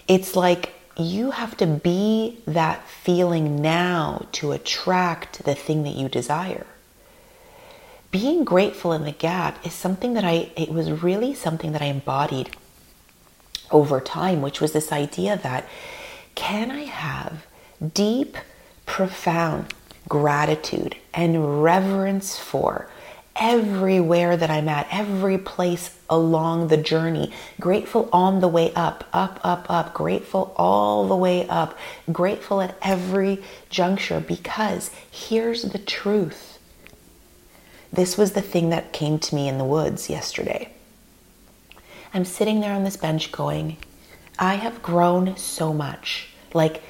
It's 0.07 0.35
like 0.35 0.73
you 0.97 1.31
have 1.31 1.57
to 1.57 1.65
be 1.65 2.39
that 2.45 2.87
feeling 2.87 3.61
now 3.61 4.27
to 4.33 4.51
attract 4.51 5.43
the 5.43 5.55
thing 5.55 5.83
that 5.83 5.95
you 5.95 6.07
desire. 6.07 6.67
Being 8.12 8.43
grateful 8.43 8.93
in 8.93 9.05
the 9.05 9.12
gap 9.12 9.65
is 9.65 9.74
something 9.74 10.13
that 10.13 10.24
I, 10.24 10.51
it 10.55 10.69
was 10.69 10.91
really 10.91 11.33
something 11.33 11.71
that 11.71 11.81
I 11.81 11.86
embodied 11.86 12.55
over 13.71 14.00
time, 14.00 14.41
which 14.41 14.62
was 14.62 14.71
this 14.71 14.91
idea 14.91 15.38
that 15.38 15.67
can 16.36 16.69
I 16.69 16.83
have 16.83 17.45
deep, 17.93 18.38
profound 18.86 19.74
gratitude 20.07 20.95
and 21.13 21.63
reverence 21.63 22.38
for 22.38 22.88
everywhere 23.35 24.37
that 24.37 24.49
I'm 24.49 24.69
at, 24.69 24.87
every 24.91 25.37
place 25.37 25.97
along 26.09 26.67
the 26.67 26.77
journey. 26.77 27.31
Grateful 27.59 28.09
on 28.13 28.39
the 28.39 28.47
way 28.47 28.73
up, 28.73 29.05
up, 29.11 29.39
up, 29.43 29.69
up. 29.69 29.93
Grateful 29.93 30.53
all 30.55 31.07
the 31.07 31.15
way 31.15 31.47
up. 31.47 31.77
Grateful 32.11 32.61
at 32.61 32.77
every 32.81 33.43
juncture 33.69 34.19
because 34.19 34.91
here's 35.09 35.63
the 35.63 35.79
truth. 35.79 36.59
This 37.91 38.17
was 38.17 38.33
the 38.33 38.41
thing 38.41 38.69
that 38.69 38.93
came 38.93 39.19
to 39.19 39.35
me 39.35 39.47
in 39.47 39.57
the 39.57 39.65
woods 39.65 40.09
yesterday. 40.09 40.71
I'm 42.13 42.25
sitting 42.25 42.59
there 42.59 42.73
on 42.73 42.83
this 42.83 42.97
bench 42.97 43.31
going, 43.31 43.77
I 44.37 44.55
have 44.55 44.83
grown 44.83 45.37
so 45.37 45.73
much. 45.73 46.29
Like, 46.53 46.83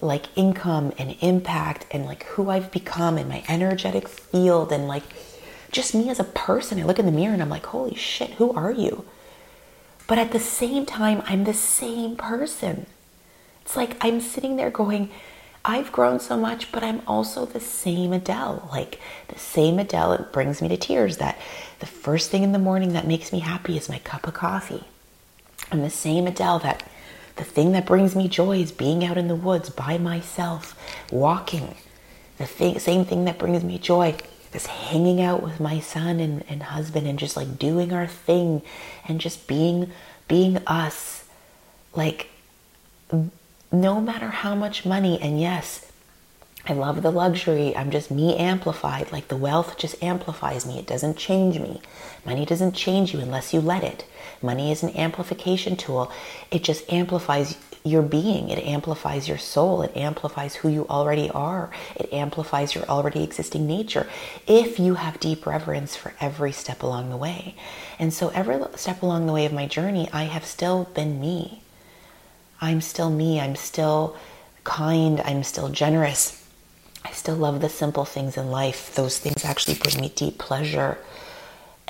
like 0.00 0.26
income 0.36 0.92
and 0.98 1.16
impact 1.20 1.86
and 1.90 2.06
like 2.06 2.24
who 2.24 2.48
I've 2.48 2.70
become 2.70 3.18
and 3.18 3.28
my 3.28 3.44
energetic 3.48 4.08
field 4.08 4.72
and 4.72 4.88
like 4.88 5.02
just 5.70 5.94
me 5.94 6.10
as 6.10 6.20
a 6.20 6.24
person. 6.24 6.80
I 6.80 6.84
look 6.84 6.98
in 6.98 7.06
the 7.06 7.12
mirror 7.12 7.32
and 7.32 7.42
I'm 7.42 7.48
like, 7.48 7.66
holy 7.66 7.94
shit, 7.94 8.30
who 8.32 8.52
are 8.52 8.72
you? 8.72 9.04
But 10.06 10.18
at 10.18 10.32
the 10.32 10.40
same 10.40 10.86
time, 10.86 11.22
I'm 11.26 11.44
the 11.44 11.54
same 11.54 12.16
person. 12.16 12.86
It's 13.62 13.76
like 13.76 13.96
I'm 14.00 14.20
sitting 14.20 14.56
there 14.56 14.70
going, 14.70 15.10
I've 15.64 15.92
grown 15.92 16.20
so 16.20 16.36
much, 16.36 16.72
but 16.72 16.82
I'm 16.82 17.02
also 17.06 17.44
the 17.44 17.60
same 17.60 18.12
Adele. 18.12 18.68
Like 18.72 18.98
the 19.28 19.38
same 19.38 19.78
Adele, 19.78 20.12
it 20.14 20.32
brings 20.32 20.60
me 20.60 20.68
to 20.68 20.76
tears 20.76 21.18
that 21.18 21.38
the 21.78 21.86
first 21.86 22.30
thing 22.30 22.42
in 22.42 22.52
the 22.52 22.58
morning 22.58 22.94
that 22.94 23.06
makes 23.06 23.32
me 23.32 23.40
happy 23.40 23.76
is 23.76 23.88
my 23.88 23.98
cup 23.98 24.26
of 24.26 24.34
coffee. 24.34 24.84
I'm 25.70 25.82
the 25.82 25.90
same 25.90 26.26
Adele 26.26 26.58
that 26.60 26.82
the 27.36 27.44
thing 27.44 27.72
that 27.72 27.86
brings 27.86 28.16
me 28.16 28.26
joy 28.26 28.58
is 28.58 28.72
being 28.72 29.04
out 29.04 29.16
in 29.16 29.28
the 29.28 29.36
woods 29.36 29.70
by 29.70 29.98
myself, 29.98 30.76
walking. 31.12 31.76
The 32.38 32.46
thing, 32.46 32.78
same 32.78 33.04
thing 33.04 33.26
that 33.26 33.38
brings 33.38 33.62
me 33.62 33.78
joy 33.78 34.16
this 34.52 34.66
hanging 34.66 35.20
out 35.20 35.42
with 35.42 35.60
my 35.60 35.80
son 35.80 36.20
and, 36.20 36.44
and 36.48 36.62
husband 36.62 37.06
and 37.06 37.18
just 37.18 37.36
like 37.36 37.58
doing 37.58 37.92
our 37.92 38.06
thing 38.06 38.62
and 39.06 39.20
just 39.20 39.46
being 39.46 39.90
being 40.28 40.58
us 40.66 41.24
like 41.94 42.30
no 43.72 44.00
matter 44.00 44.28
how 44.28 44.54
much 44.54 44.84
money, 44.84 45.20
and 45.20 45.40
yes, 45.40 45.90
I 46.66 46.72
love 46.74 47.02
the 47.02 47.10
luxury. 47.10 47.74
I'm 47.76 47.90
just 47.90 48.10
me 48.10 48.36
amplified. 48.36 49.12
Like 49.12 49.28
the 49.28 49.36
wealth 49.36 49.78
just 49.78 50.02
amplifies 50.02 50.66
me. 50.66 50.78
It 50.78 50.86
doesn't 50.86 51.16
change 51.16 51.58
me. 51.58 51.80
Money 52.26 52.44
doesn't 52.44 52.72
change 52.72 53.14
you 53.14 53.20
unless 53.20 53.54
you 53.54 53.60
let 53.60 53.82
it. 53.84 54.04
Money 54.42 54.70
is 54.70 54.82
an 54.82 54.96
amplification 54.96 55.76
tool. 55.76 56.12
It 56.50 56.62
just 56.62 56.90
amplifies 56.92 57.56
your 57.84 58.02
being. 58.02 58.50
It 58.50 58.62
amplifies 58.64 59.28
your 59.28 59.38
soul. 59.38 59.82
It 59.82 59.96
amplifies 59.96 60.56
who 60.56 60.68
you 60.68 60.86
already 60.88 61.30
are. 61.30 61.70
It 61.96 62.12
amplifies 62.12 62.74
your 62.74 62.84
already 62.84 63.22
existing 63.24 63.66
nature 63.66 64.06
if 64.46 64.78
you 64.78 64.94
have 64.94 65.20
deep 65.20 65.46
reverence 65.46 65.96
for 65.96 66.12
every 66.20 66.52
step 66.52 66.82
along 66.82 67.10
the 67.10 67.16
way. 67.16 67.54
And 67.98 68.12
so, 68.12 68.28
every 68.30 68.60
step 68.76 69.02
along 69.02 69.26
the 69.26 69.32
way 69.32 69.46
of 69.46 69.52
my 69.52 69.66
journey, 69.66 70.08
I 70.12 70.24
have 70.24 70.44
still 70.44 70.84
been 70.94 71.20
me. 71.20 71.62
I'm 72.60 72.80
still 72.80 73.10
me. 73.10 73.40
I'm 73.40 73.56
still 73.56 74.16
kind. 74.64 75.20
I'm 75.24 75.42
still 75.42 75.68
generous. 75.70 76.36
I 77.04 77.12
still 77.12 77.36
love 77.36 77.60
the 77.60 77.70
simple 77.70 78.04
things 78.04 78.36
in 78.36 78.50
life. 78.50 78.94
Those 78.94 79.18
things 79.18 79.44
actually 79.44 79.76
bring 79.76 80.00
me 80.00 80.12
deep 80.14 80.38
pleasure. 80.38 80.98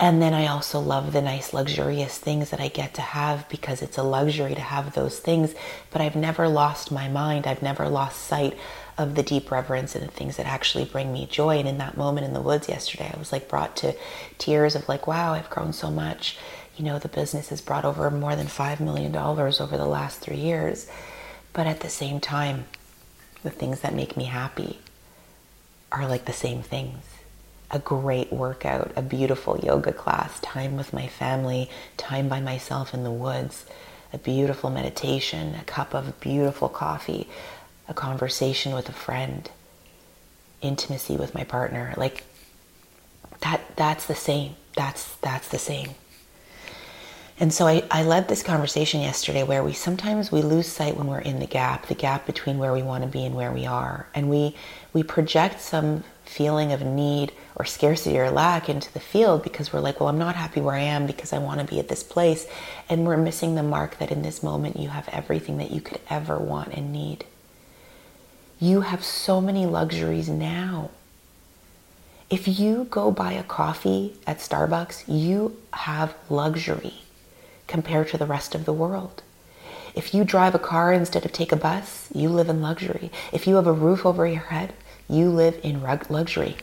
And 0.00 0.22
then 0.22 0.32
I 0.32 0.46
also 0.46 0.80
love 0.80 1.12
the 1.12 1.20
nice, 1.20 1.52
luxurious 1.52 2.16
things 2.16 2.48
that 2.50 2.60
I 2.60 2.68
get 2.68 2.94
to 2.94 3.02
have 3.02 3.46
because 3.50 3.82
it's 3.82 3.98
a 3.98 4.02
luxury 4.02 4.54
to 4.54 4.60
have 4.62 4.94
those 4.94 5.18
things. 5.18 5.54
But 5.90 6.00
I've 6.00 6.16
never 6.16 6.48
lost 6.48 6.90
my 6.90 7.06
mind. 7.06 7.46
I've 7.46 7.60
never 7.60 7.86
lost 7.86 8.22
sight 8.22 8.56
of 8.96 9.14
the 9.14 9.22
deep 9.22 9.50
reverence 9.50 9.94
and 9.94 10.02
the 10.02 10.10
things 10.10 10.38
that 10.38 10.46
actually 10.46 10.86
bring 10.86 11.12
me 11.12 11.26
joy. 11.26 11.58
And 11.58 11.68
in 11.68 11.76
that 11.78 11.98
moment 11.98 12.26
in 12.26 12.32
the 12.32 12.40
woods 12.40 12.66
yesterday, 12.66 13.12
I 13.14 13.18
was 13.18 13.30
like 13.30 13.46
brought 13.46 13.76
to 13.76 13.94
tears 14.38 14.74
of 14.74 14.88
like, 14.88 15.06
wow, 15.06 15.34
I've 15.34 15.50
grown 15.50 15.74
so 15.74 15.90
much. 15.90 16.38
You 16.78 16.84
know, 16.86 16.98
the 16.98 17.08
business 17.08 17.50
has 17.50 17.60
brought 17.60 17.84
over 17.84 18.10
more 18.10 18.34
than 18.34 18.46
$5 18.46 18.80
million 18.80 19.14
over 19.14 19.76
the 19.76 19.84
last 19.84 20.20
three 20.20 20.38
years. 20.38 20.88
But 21.52 21.66
at 21.66 21.80
the 21.80 21.90
same 21.90 22.20
time, 22.20 22.64
the 23.42 23.50
things 23.50 23.80
that 23.80 23.92
make 23.92 24.16
me 24.16 24.24
happy 24.24 24.78
are 25.92 26.08
like 26.08 26.24
the 26.24 26.32
same 26.32 26.62
things 26.62 27.09
a 27.70 27.78
great 27.78 28.32
workout, 28.32 28.92
a 28.96 29.02
beautiful 29.02 29.58
yoga 29.58 29.92
class, 29.92 30.40
time 30.40 30.76
with 30.76 30.92
my 30.92 31.06
family, 31.06 31.70
time 31.96 32.28
by 32.28 32.40
myself 32.40 32.92
in 32.92 33.04
the 33.04 33.10
woods, 33.10 33.64
a 34.12 34.18
beautiful 34.18 34.70
meditation, 34.70 35.54
a 35.54 35.64
cup 35.64 35.94
of 35.94 36.18
beautiful 36.20 36.68
coffee, 36.68 37.28
a 37.88 37.94
conversation 37.94 38.74
with 38.74 38.88
a 38.88 38.92
friend, 38.92 39.50
intimacy 40.62 41.16
with 41.16 41.34
my 41.34 41.44
partner. 41.44 41.94
Like 41.96 42.24
that 43.40 43.60
that's 43.76 44.06
the 44.06 44.14
same. 44.14 44.56
That's 44.76 45.16
that's 45.16 45.48
the 45.48 45.58
same. 45.58 45.90
And 47.38 47.54
so 47.54 47.66
I, 47.66 47.82
I 47.90 48.02
led 48.02 48.28
this 48.28 48.42
conversation 48.42 49.00
yesterday 49.00 49.42
where 49.42 49.64
we 49.64 49.72
sometimes 49.72 50.30
we 50.30 50.42
lose 50.42 50.66
sight 50.66 50.96
when 50.96 51.06
we're 51.06 51.20
in 51.20 51.38
the 51.38 51.46
gap, 51.46 51.86
the 51.86 51.94
gap 51.94 52.26
between 52.26 52.58
where 52.58 52.72
we 52.72 52.82
want 52.82 53.02
to 53.02 53.08
be 53.08 53.24
and 53.24 53.34
where 53.34 53.50
we 53.50 53.64
are. 53.64 54.08
And 54.14 54.28
we 54.28 54.54
we 54.92 55.02
project 55.02 55.60
some 55.60 56.04
feeling 56.30 56.72
of 56.72 56.82
need 56.82 57.32
or 57.56 57.64
scarcity 57.64 58.18
or 58.18 58.30
lack 58.30 58.68
into 58.68 58.92
the 58.92 59.00
field 59.00 59.42
because 59.42 59.72
we're 59.72 59.80
like, 59.80 59.98
well, 59.98 60.08
I'm 60.08 60.18
not 60.18 60.36
happy 60.36 60.60
where 60.60 60.76
I 60.76 60.80
am 60.80 61.06
because 61.06 61.32
I 61.32 61.38
want 61.38 61.60
to 61.60 61.66
be 61.66 61.80
at 61.80 61.88
this 61.88 62.04
place. 62.04 62.46
And 62.88 63.04
we're 63.04 63.16
missing 63.16 63.56
the 63.56 63.62
mark 63.62 63.98
that 63.98 64.12
in 64.12 64.22
this 64.22 64.42
moment 64.42 64.78
you 64.78 64.90
have 64.90 65.08
everything 65.08 65.58
that 65.58 65.72
you 65.72 65.80
could 65.80 66.00
ever 66.08 66.38
want 66.38 66.72
and 66.72 66.92
need. 66.92 67.24
You 68.60 68.82
have 68.82 69.04
so 69.04 69.40
many 69.40 69.66
luxuries 69.66 70.28
now. 70.28 70.90
If 72.30 72.46
you 72.46 72.86
go 72.88 73.10
buy 73.10 73.32
a 73.32 73.42
coffee 73.42 74.14
at 74.24 74.38
Starbucks, 74.38 75.04
you 75.08 75.56
have 75.72 76.14
luxury 76.28 76.94
compared 77.66 78.08
to 78.08 78.18
the 78.18 78.26
rest 78.26 78.54
of 78.54 78.66
the 78.66 78.72
world. 78.72 79.22
If 79.96 80.14
you 80.14 80.22
drive 80.22 80.54
a 80.54 80.60
car 80.60 80.92
instead 80.92 81.24
of 81.24 81.32
take 81.32 81.50
a 81.50 81.56
bus, 81.56 82.08
you 82.14 82.28
live 82.28 82.48
in 82.48 82.62
luxury. 82.62 83.10
If 83.32 83.48
you 83.48 83.56
have 83.56 83.66
a 83.66 83.72
roof 83.72 84.06
over 84.06 84.26
your 84.26 84.42
head, 84.42 84.72
you 85.10 85.28
live 85.28 85.58
in 85.62 85.82
luxury. 85.82 86.56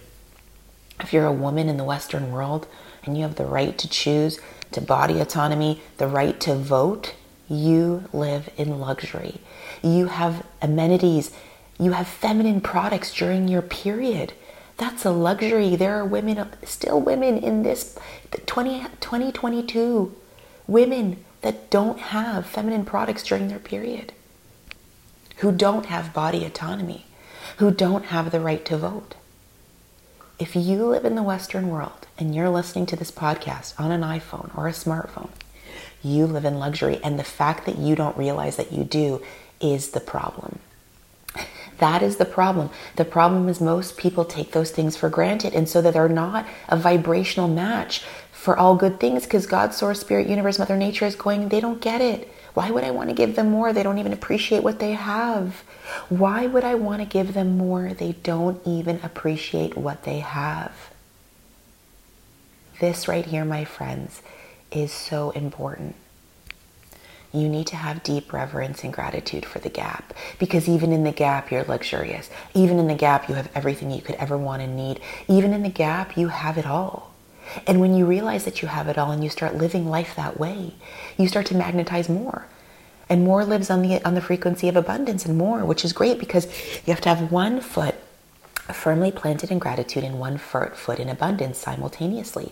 If 1.01 1.13
you're 1.13 1.25
a 1.25 1.33
woman 1.33 1.69
in 1.69 1.77
the 1.77 1.83
Western 1.83 2.31
world 2.31 2.65
and 3.03 3.17
you 3.17 3.23
have 3.23 3.35
the 3.35 3.45
right 3.45 3.77
to 3.77 3.89
choose, 3.89 4.39
to 4.71 4.81
body 4.81 5.19
autonomy, 5.19 5.81
the 5.97 6.07
right 6.07 6.39
to 6.39 6.55
vote, 6.55 7.13
you 7.49 8.05
live 8.13 8.49
in 8.57 8.79
luxury. 8.79 9.41
You 9.83 10.07
have 10.07 10.45
amenities, 10.61 11.31
you 11.79 11.91
have 11.91 12.07
feminine 12.07 12.61
products 12.61 13.13
during 13.13 13.47
your 13.47 13.61
period. 13.61 14.33
That's 14.77 15.05
a 15.05 15.11
luxury. 15.11 15.75
There 15.75 15.95
are 15.95 16.05
women, 16.05 16.47
still 16.63 17.01
women 17.01 17.37
in 17.37 17.63
this 17.63 17.97
20, 18.45 18.81
2022 18.99 20.15
women 20.67 21.23
that 21.41 21.69
don't 21.69 21.99
have 21.99 22.45
feminine 22.45 22.85
products 22.85 23.23
during 23.23 23.47
their 23.47 23.59
period, 23.59 24.13
who 25.37 25.51
don't 25.51 25.87
have 25.87 26.13
body 26.13 26.45
autonomy, 26.45 27.05
who 27.57 27.71
don't 27.71 28.05
have 28.05 28.31
the 28.31 28.39
right 28.39 28.63
to 28.65 28.77
vote. 28.77 29.15
If 30.39 30.55
you 30.55 30.85
live 30.85 31.05
in 31.05 31.15
the 31.15 31.23
Western 31.23 31.69
world 31.69 32.07
and 32.17 32.35
you're 32.35 32.49
listening 32.49 32.85
to 32.87 32.95
this 32.95 33.11
podcast 33.11 33.79
on 33.79 33.91
an 33.91 34.01
iPhone 34.01 34.55
or 34.55 34.67
a 34.67 34.71
smartphone, 34.71 35.31
you 36.03 36.27
live 36.27 36.45
in 36.45 36.59
luxury. 36.59 36.99
And 37.03 37.17
the 37.17 37.23
fact 37.23 37.65
that 37.65 37.79
you 37.79 37.95
don't 37.95 38.17
realize 38.17 38.57
that 38.57 38.71
you 38.71 38.83
do 38.83 39.23
is 39.59 39.91
the 39.91 39.99
problem. 39.99 40.59
That 41.79 42.01
is 42.01 42.17
the 42.17 42.25
problem. 42.25 42.71
The 42.95 43.05
problem 43.05 43.47
is 43.47 43.61
most 43.61 43.97
people 43.97 44.25
take 44.25 44.51
those 44.51 44.71
things 44.71 44.97
for 44.97 45.09
granted, 45.09 45.53
and 45.53 45.69
so 45.69 45.79
that 45.83 45.93
they're 45.93 46.09
not 46.09 46.47
a 46.69 46.75
vibrational 46.75 47.47
match 47.47 48.03
for 48.31 48.57
all 48.57 48.75
good 48.75 48.99
things 48.99 49.25
because 49.25 49.45
God, 49.45 49.75
Source, 49.75 49.99
Spirit, 49.99 50.27
Universe, 50.27 50.57
Mother 50.57 50.75
Nature 50.75 51.05
is 51.05 51.15
going, 51.15 51.49
they 51.49 51.59
don't 51.59 51.79
get 51.79 52.01
it. 52.01 52.33
Why 52.55 52.71
would 52.71 52.83
I 52.83 52.89
want 52.89 53.09
to 53.09 53.15
give 53.15 53.35
them 53.35 53.51
more? 53.51 53.73
They 53.73 53.83
don't 53.83 53.99
even 53.99 54.11
appreciate 54.11 54.63
what 54.63 54.79
they 54.79 54.93
have. 54.93 55.63
Why 56.09 56.47
would 56.47 56.63
I 56.63 56.75
want 56.75 57.01
to 57.01 57.07
give 57.07 57.33
them 57.33 57.57
more? 57.57 57.93
They 57.93 58.13
don't 58.23 58.61
even 58.65 58.99
appreciate 59.03 59.77
what 59.77 60.03
they 60.03 60.19
have. 60.19 60.71
This 62.79 63.07
right 63.07 63.25
here, 63.25 63.45
my 63.45 63.65
friends, 63.65 64.21
is 64.71 64.91
so 64.91 65.31
important. 65.31 65.95
You 67.33 67.49
need 67.49 67.67
to 67.67 67.75
have 67.75 68.03
deep 68.03 68.31
reverence 68.31 68.83
and 68.83 68.93
gratitude 68.93 69.45
for 69.45 69.59
the 69.59 69.69
gap 69.69 70.13
because 70.39 70.69
even 70.69 70.91
in 70.91 71.03
the 71.03 71.11
gap, 71.11 71.51
you're 71.51 71.63
luxurious. 71.63 72.29
Even 72.53 72.79
in 72.79 72.87
the 72.87 72.95
gap, 72.95 73.27
you 73.27 73.35
have 73.35 73.49
everything 73.53 73.91
you 73.91 74.01
could 74.01 74.15
ever 74.15 74.37
want 74.37 74.61
and 74.61 74.75
need. 74.75 74.99
Even 75.27 75.53
in 75.53 75.63
the 75.63 75.69
gap, 75.69 76.17
you 76.17 76.29
have 76.29 76.57
it 76.57 76.65
all. 76.65 77.13
And 77.65 77.79
when 77.79 77.95
you 77.95 78.05
realize 78.05 78.45
that 78.45 78.61
you 78.61 78.67
have 78.67 78.87
it 78.87 78.97
all 78.97 79.11
and 79.11 79.23
you 79.23 79.29
start 79.29 79.55
living 79.55 79.89
life 79.89 80.15
that 80.15 80.39
way, 80.39 80.75
you 81.17 81.27
start 81.27 81.45
to 81.47 81.55
magnetize 81.55 82.09
more. 82.09 82.47
And 83.09 83.23
more 83.23 83.45
lives 83.45 83.69
on 83.69 83.81
the 83.81 84.03
on 84.05 84.15
the 84.15 84.21
frequency 84.21 84.67
of 84.67 84.75
abundance 84.75 85.25
and 85.25 85.37
more, 85.37 85.63
which 85.63 85.85
is 85.85 85.93
great 85.93 86.19
because 86.19 86.45
you 86.85 86.93
have 86.93 87.01
to 87.01 87.09
have 87.09 87.31
one 87.31 87.61
foot 87.61 87.95
firmly 88.73 89.11
planted 89.11 89.49
in 89.49 89.59
gratitude 89.59 90.03
and 90.03 90.19
one 90.19 90.37
foot 90.37 90.99
in 90.99 91.07
abundance 91.07 91.57
simultaneously 91.57 92.51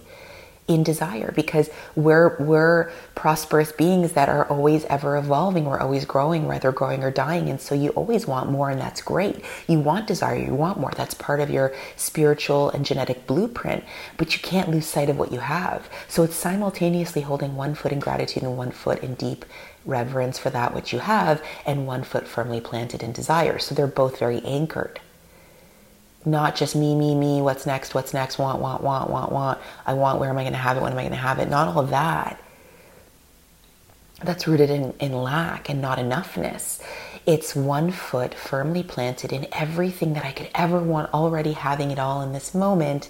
in 0.67 0.81
desire 0.81 1.31
because 1.35 1.69
we're 1.95 2.35
we're 2.37 2.91
prosperous 3.13 3.71
beings 3.71 4.13
that 4.13 4.29
are 4.29 4.45
always 4.47 4.83
ever 4.85 5.15
evolving. 5.15 5.65
We're 5.65 5.79
always 5.79 6.05
growing 6.05 6.47
whether 6.47 6.71
growing 6.71 7.03
or 7.03 7.11
dying. 7.11 7.49
And 7.49 7.61
so 7.61 7.75
you 7.75 7.89
always 7.89 8.25
want 8.25 8.49
more 8.49 8.71
and 8.71 8.81
that's 8.81 9.01
great. 9.01 9.45
You 9.67 9.79
want 9.79 10.07
desire. 10.07 10.37
You 10.37 10.55
want 10.55 10.79
more. 10.79 10.91
That's 10.95 11.13
part 11.13 11.39
of 11.39 11.51
your 11.51 11.73
spiritual 11.95 12.71
and 12.71 12.85
genetic 12.85 13.27
blueprint 13.27 13.83
but 14.17 14.33
you 14.33 14.41
can't 14.41 14.69
lose 14.69 14.87
sight 14.87 15.09
of 15.09 15.17
what 15.17 15.31
you 15.31 15.39
have. 15.39 15.87
So 16.07 16.23
it's 16.23 16.35
simultaneously 16.35 17.21
holding 17.21 17.55
one 17.55 17.75
foot 17.75 17.91
in 17.91 17.99
gratitude 17.99 18.43
and 18.43 18.57
one 18.57 18.71
foot 18.71 19.03
in 19.03 19.15
deep 19.15 19.45
reverence 19.85 20.39
for 20.39 20.49
that 20.49 20.73
which 20.73 20.91
you 20.91 20.99
have 20.99 21.43
and 21.65 21.85
one 21.85 22.03
foot 22.03 22.27
firmly 22.27 22.59
planted 22.59 23.03
in 23.03 23.11
desire 23.11 23.59
so 23.59 23.75
they're 23.75 23.87
both 23.87 24.17
very 24.17 24.41
anchored 24.41 24.99
not 26.25 26.55
just 26.55 26.75
me, 26.75 26.95
me, 26.95 27.13
me, 27.15 27.41
what's 27.41 27.65
next, 27.65 27.93
what's 27.93 28.13
next, 28.13 28.39
want, 28.39 28.59
want, 28.59 28.81
want, 28.81 29.09
want, 29.09 29.31
want, 29.31 29.59
I 29.85 29.93
want, 29.93 30.19
where 30.19 30.29
am 30.29 30.37
I 30.37 30.43
going 30.43 30.53
to 30.53 30.59
have 30.59 30.77
it, 30.77 30.81
when 30.81 30.91
am 30.91 30.97
I 30.97 31.03
going 31.03 31.11
to 31.11 31.17
have 31.17 31.39
it, 31.39 31.49
not 31.49 31.67
all 31.67 31.79
of 31.79 31.91
that. 31.91 32.41
That's 34.23 34.47
rooted 34.47 34.69
in, 34.69 34.93
in 34.99 35.13
lack 35.13 35.69
and 35.69 35.81
not 35.81 35.99
enoughness. 35.99 36.81
It's 37.25 37.55
one 37.55 37.91
foot 37.91 38.33
firmly 38.33 38.83
planted 38.83 39.31
in 39.33 39.47
everything 39.51 40.13
that 40.13 40.25
I 40.25 40.31
could 40.31 40.49
ever 40.55 40.79
want, 40.79 41.13
already 41.13 41.53
having 41.53 41.91
it 41.91 41.99
all 41.99 42.21
in 42.21 42.33
this 42.33 42.53
moment, 42.53 43.09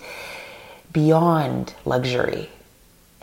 beyond 0.92 1.74
luxury. 1.86 2.50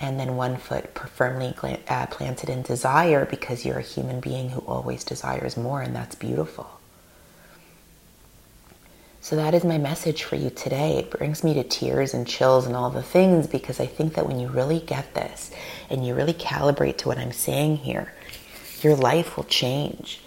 And 0.02 0.18
then 0.18 0.36
one 0.36 0.56
foot 0.56 0.98
firmly 0.98 1.54
uh, 1.88 2.06
planted 2.06 2.50
in 2.50 2.62
desire 2.62 3.24
because 3.24 3.64
you're 3.64 3.78
a 3.78 3.82
human 3.82 4.18
being 4.18 4.50
who 4.50 4.60
always 4.62 5.04
desires 5.04 5.56
more, 5.56 5.80
and 5.80 5.94
that's 5.94 6.16
beautiful. 6.16 6.80
So 9.20 9.36
that 9.36 9.54
is 9.54 9.62
my 9.62 9.78
message 9.78 10.24
for 10.24 10.34
you 10.34 10.50
today. 10.50 10.98
It 10.98 11.12
brings 11.12 11.44
me 11.44 11.54
to 11.54 11.62
tears 11.62 12.12
and 12.12 12.26
chills 12.26 12.66
and 12.66 12.74
all 12.74 12.90
the 12.90 13.04
things 13.04 13.46
because 13.46 13.78
I 13.78 13.86
think 13.86 14.14
that 14.14 14.26
when 14.26 14.40
you 14.40 14.48
really 14.48 14.80
get 14.80 15.14
this 15.14 15.52
and 15.88 16.04
you 16.04 16.16
really 16.16 16.34
calibrate 16.34 16.98
to 16.98 17.08
what 17.08 17.18
I'm 17.18 17.30
saying 17.30 17.76
here, 17.76 18.12
your 18.80 18.96
life 18.96 19.36
will 19.36 19.44
change. 19.44 20.20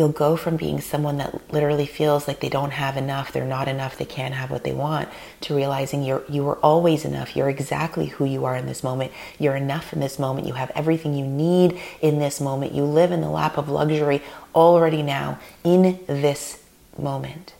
You'll 0.00 0.08
go 0.08 0.34
from 0.34 0.56
being 0.56 0.80
someone 0.80 1.18
that 1.18 1.52
literally 1.52 1.84
feels 1.84 2.26
like 2.26 2.40
they 2.40 2.48
don't 2.48 2.70
have 2.70 2.96
enough, 2.96 3.32
they're 3.32 3.44
not 3.44 3.68
enough, 3.68 3.98
they 3.98 4.04
can't 4.06 4.32
have 4.32 4.50
what 4.50 4.64
they 4.64 4.72
want, 4.72 5.06
to 5.42 5.54
realizing 5.54 6.02
you're 6.02 6.24
you 6.26 6.48
are 6.48 6.56
always 6.60 7.04
enough. 7.04 7.36
You're 7.36 7.50
exactly 7.50 8.06
who 8.06 8.24
you 8.24 8.46
are 8.46 8.56
in 8.56 8.64
this 8.64 8.82
moment. 8.82 9.12
You're 9.38 9.56
enough 9.56 9.92
in 9.92 10.00
this 10.00 10.18
moment. 10.18 10.46
You 10.46 10.54
have 10.54 10.72
everything 10.74 11.12
you 11.12 11.26
need 11.26 11.78
in 12.00 12.18
this 12.18 12.40
moment. 12.40 12.72
You 12.72 12.84
live 12.84 13.12
in 13.12 13.20
the 13.20 13.28
lap 13.28 13.58
of 13.58 13.68
luxury 13.68 14.22
already 14.54 15.02
now 15.02 15.38
in 15.64 16.00
this 16.06 16.64
moment. 16.96 17.52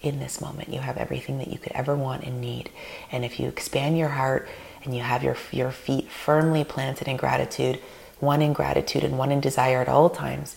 In 0.00 0.18
this 0.18 0.40
moment, 0.40 0.70
you 0.70 0.80
have 0.80 0.96
everything 0.96 1.38
that 1.38 1.52
you 1.52 1.58
could 1.58 1.70
ever 1.72 1.94
want 1.94 2.24
and 2.24 2.40
need. 2.40 2.68
And 3.12 3.24
if 3.24 3.38
you 3.38 3.46
expand 3.46 3.96
your 3.96 4.08
heart 4.08 4.48
and 4.82 4.92
you 4.92 5.02
have 5.02 5.22
your 5.22 5.36
your 5.52 5.70
feet 5.70 6.10
firmly 6.10 6.64
planted 6.64 7.06
in 7.06 7.16
gratitude, 7.16 7.78
one 8.18 8.42
in 8.42 8.52
gratitude 8.52 9.04
and 9.04 9.16
one 9.16 9.30
in 9.30 9.40
desire 9.40 9.80
at 9.80 9.88
all 9.88 10.10
times, 10.10 10.56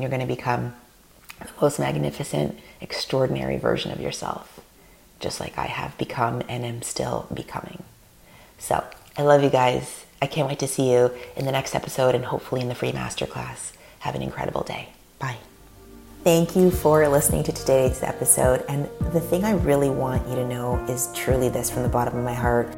you're 0.00 0.10
going 0.10 0.20
to 0.20 0.26
become 0.26 0.74
the 1.40 1.48
most 1.60 1.78
magnificent, 1.78 2.58
extraordinary 2.80 3.56
version 3.56 3.92
of 3.92 4.00
yourself, 4.00 4.60
just 5.18 5.40
like 5.40 5.56
I 5.58 5.66
have 5.66 5.96
become 5.98 6.42
and 6.48 6.64
am 6.64 6.82
still 6.82 7.26
becoming. 7.32 7.82
So, 8.58 8.84
I 9.16 9.22
love 9.22 9.42
you 9.42 9.50
guys. 9.50 10.04
I 10.22 10.26
can't 10.26 10.48
wait 10.48 10.58
to 10.60 10.68
see 10.68 10.92
you 10.92 11.12
in 11.36 11.46
the 11.46 11.52
next 11.52 11.74
episode 11.74 12.14
and 12.14 12.24
hopefully 12.24 12.60
in 12.60 12.68
the 12.68 12.74
free 12.74 12.92
masterclass. 12.92 13.72
Have 14.00 14.14
an 14.14 14.22
incredible 14.22 14.62
day. 14.62 14.90
Bye. 15.18 15.36
Thank 16.22 16.54
you 16.54 16.70
for 16.70 17.08
listening 17.08 17.44
to 17.44 17.52
today's 17.52 18.02
episode. 18.02 18.64
And 18.68 18.84
the 19.12 19.20
thing 19.20 19.44
I 19.44 19.52
really 19.52 19.88
want 19.88 20.28
you 20.28 20.34
to 20.34 20.46
know 20.46 20.76
is 20.86 21.10
truly 21.14 21.48
this 21.48 21.70
from 21.70 21.82
the 21.82 21.88
bottom 21.88 22.16
of 22.16 22.24
my 22.24 22.34
heart 22.34 22.74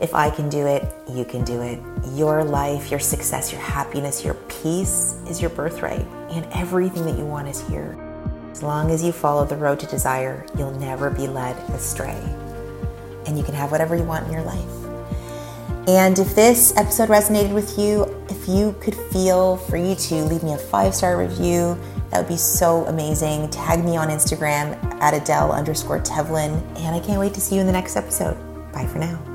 if 0.00 0.14
I 0.14 0.30
can 0.30 0.48
do 0.48 0.66
it, 0.66 0.84
you 1.08 1.24
can 1.24 1.44
do 1.44 1.60
it. 1.62 1.80
Your 2.12 2.44
life, 2.44 2.90
your 2.90 3.00
success, 3.00 3.50
your 3.50 3.60
happiness, 3.60 4.24
your 4.24 4.34
peace 4.62 5.16
is 5.28 5.40
your 5.40 5.50
birthright, 5.50 6.06
and 6.30 6.46
everything 6.52 7.04
that 7.06 7.18
you 7.18 7.24
want 7.24 7.48
is 7.48 7.60
here. 7.68 7.98
As 8.52 8.62
long 8.62 8.90
as 8.90 9.02
you 9.02 9.12
follow 9.12 9.44
the 9.44 9.56
road 9.56 9.80
to 9.80 9.86
desire, 9.86 10.46
you'll 10.56 10.78
never 10.78 11.10
be 11.10 11.26
led 11.26 11.56
astray. 11.70 12.20
And 13.26 13.36
you 13.36 13.44
can 13.44 13.54
have 13.54 13.70
whatever 13.70 13.96
you 13.96 14.04
want 14.04 14.26
in 14.26 14.32
your 14.32 14.42
life. 14.42 14.88
And 15.88 16.18
if 16.18 16.34
this 16.34 16.76
episode 16.76 17.08
resonated 17.08 17.54
with 17.54 17.78
you, 17.78 18.04
if 18.28 18.48
you 18.48 18.76
could 18.80 18.94
feel 18.94 19.56
free 19.56 19.94
to 19.94 20.14
leave 20.24 20.42
me 20.42 20.52
a 20.52 20.58
five 20.58 20.94
star 20.94 21.18
review, 21.18 21.78
that 22.10 22.18
would 22.18 22.28
be 22.28 22.36
so 22.36 22.84
amazing. 22.86 23.48
Tag 23.50 23.84
me 23.84 23.96
on 23.96 24.08
Instagram 24.08 24.82
at 25.00 25.14
Adele 25.14 25.52
underscore 25.52 26.00
Tevlin. 26.00 26.62
And 26.78 26.94
I 26.94 27.00
can't 27.00 27.18
wait 27.18 27.34
to 27.34 27.40
see 27.40 27.54
you 27.54 27.60
in 27.60 27.66
the 27.66 27.72
next 27.72 27.96
episode. 27.96 28.36
Bye 28.72 28.86
for 28.86 28.98
now. 28.98 29.27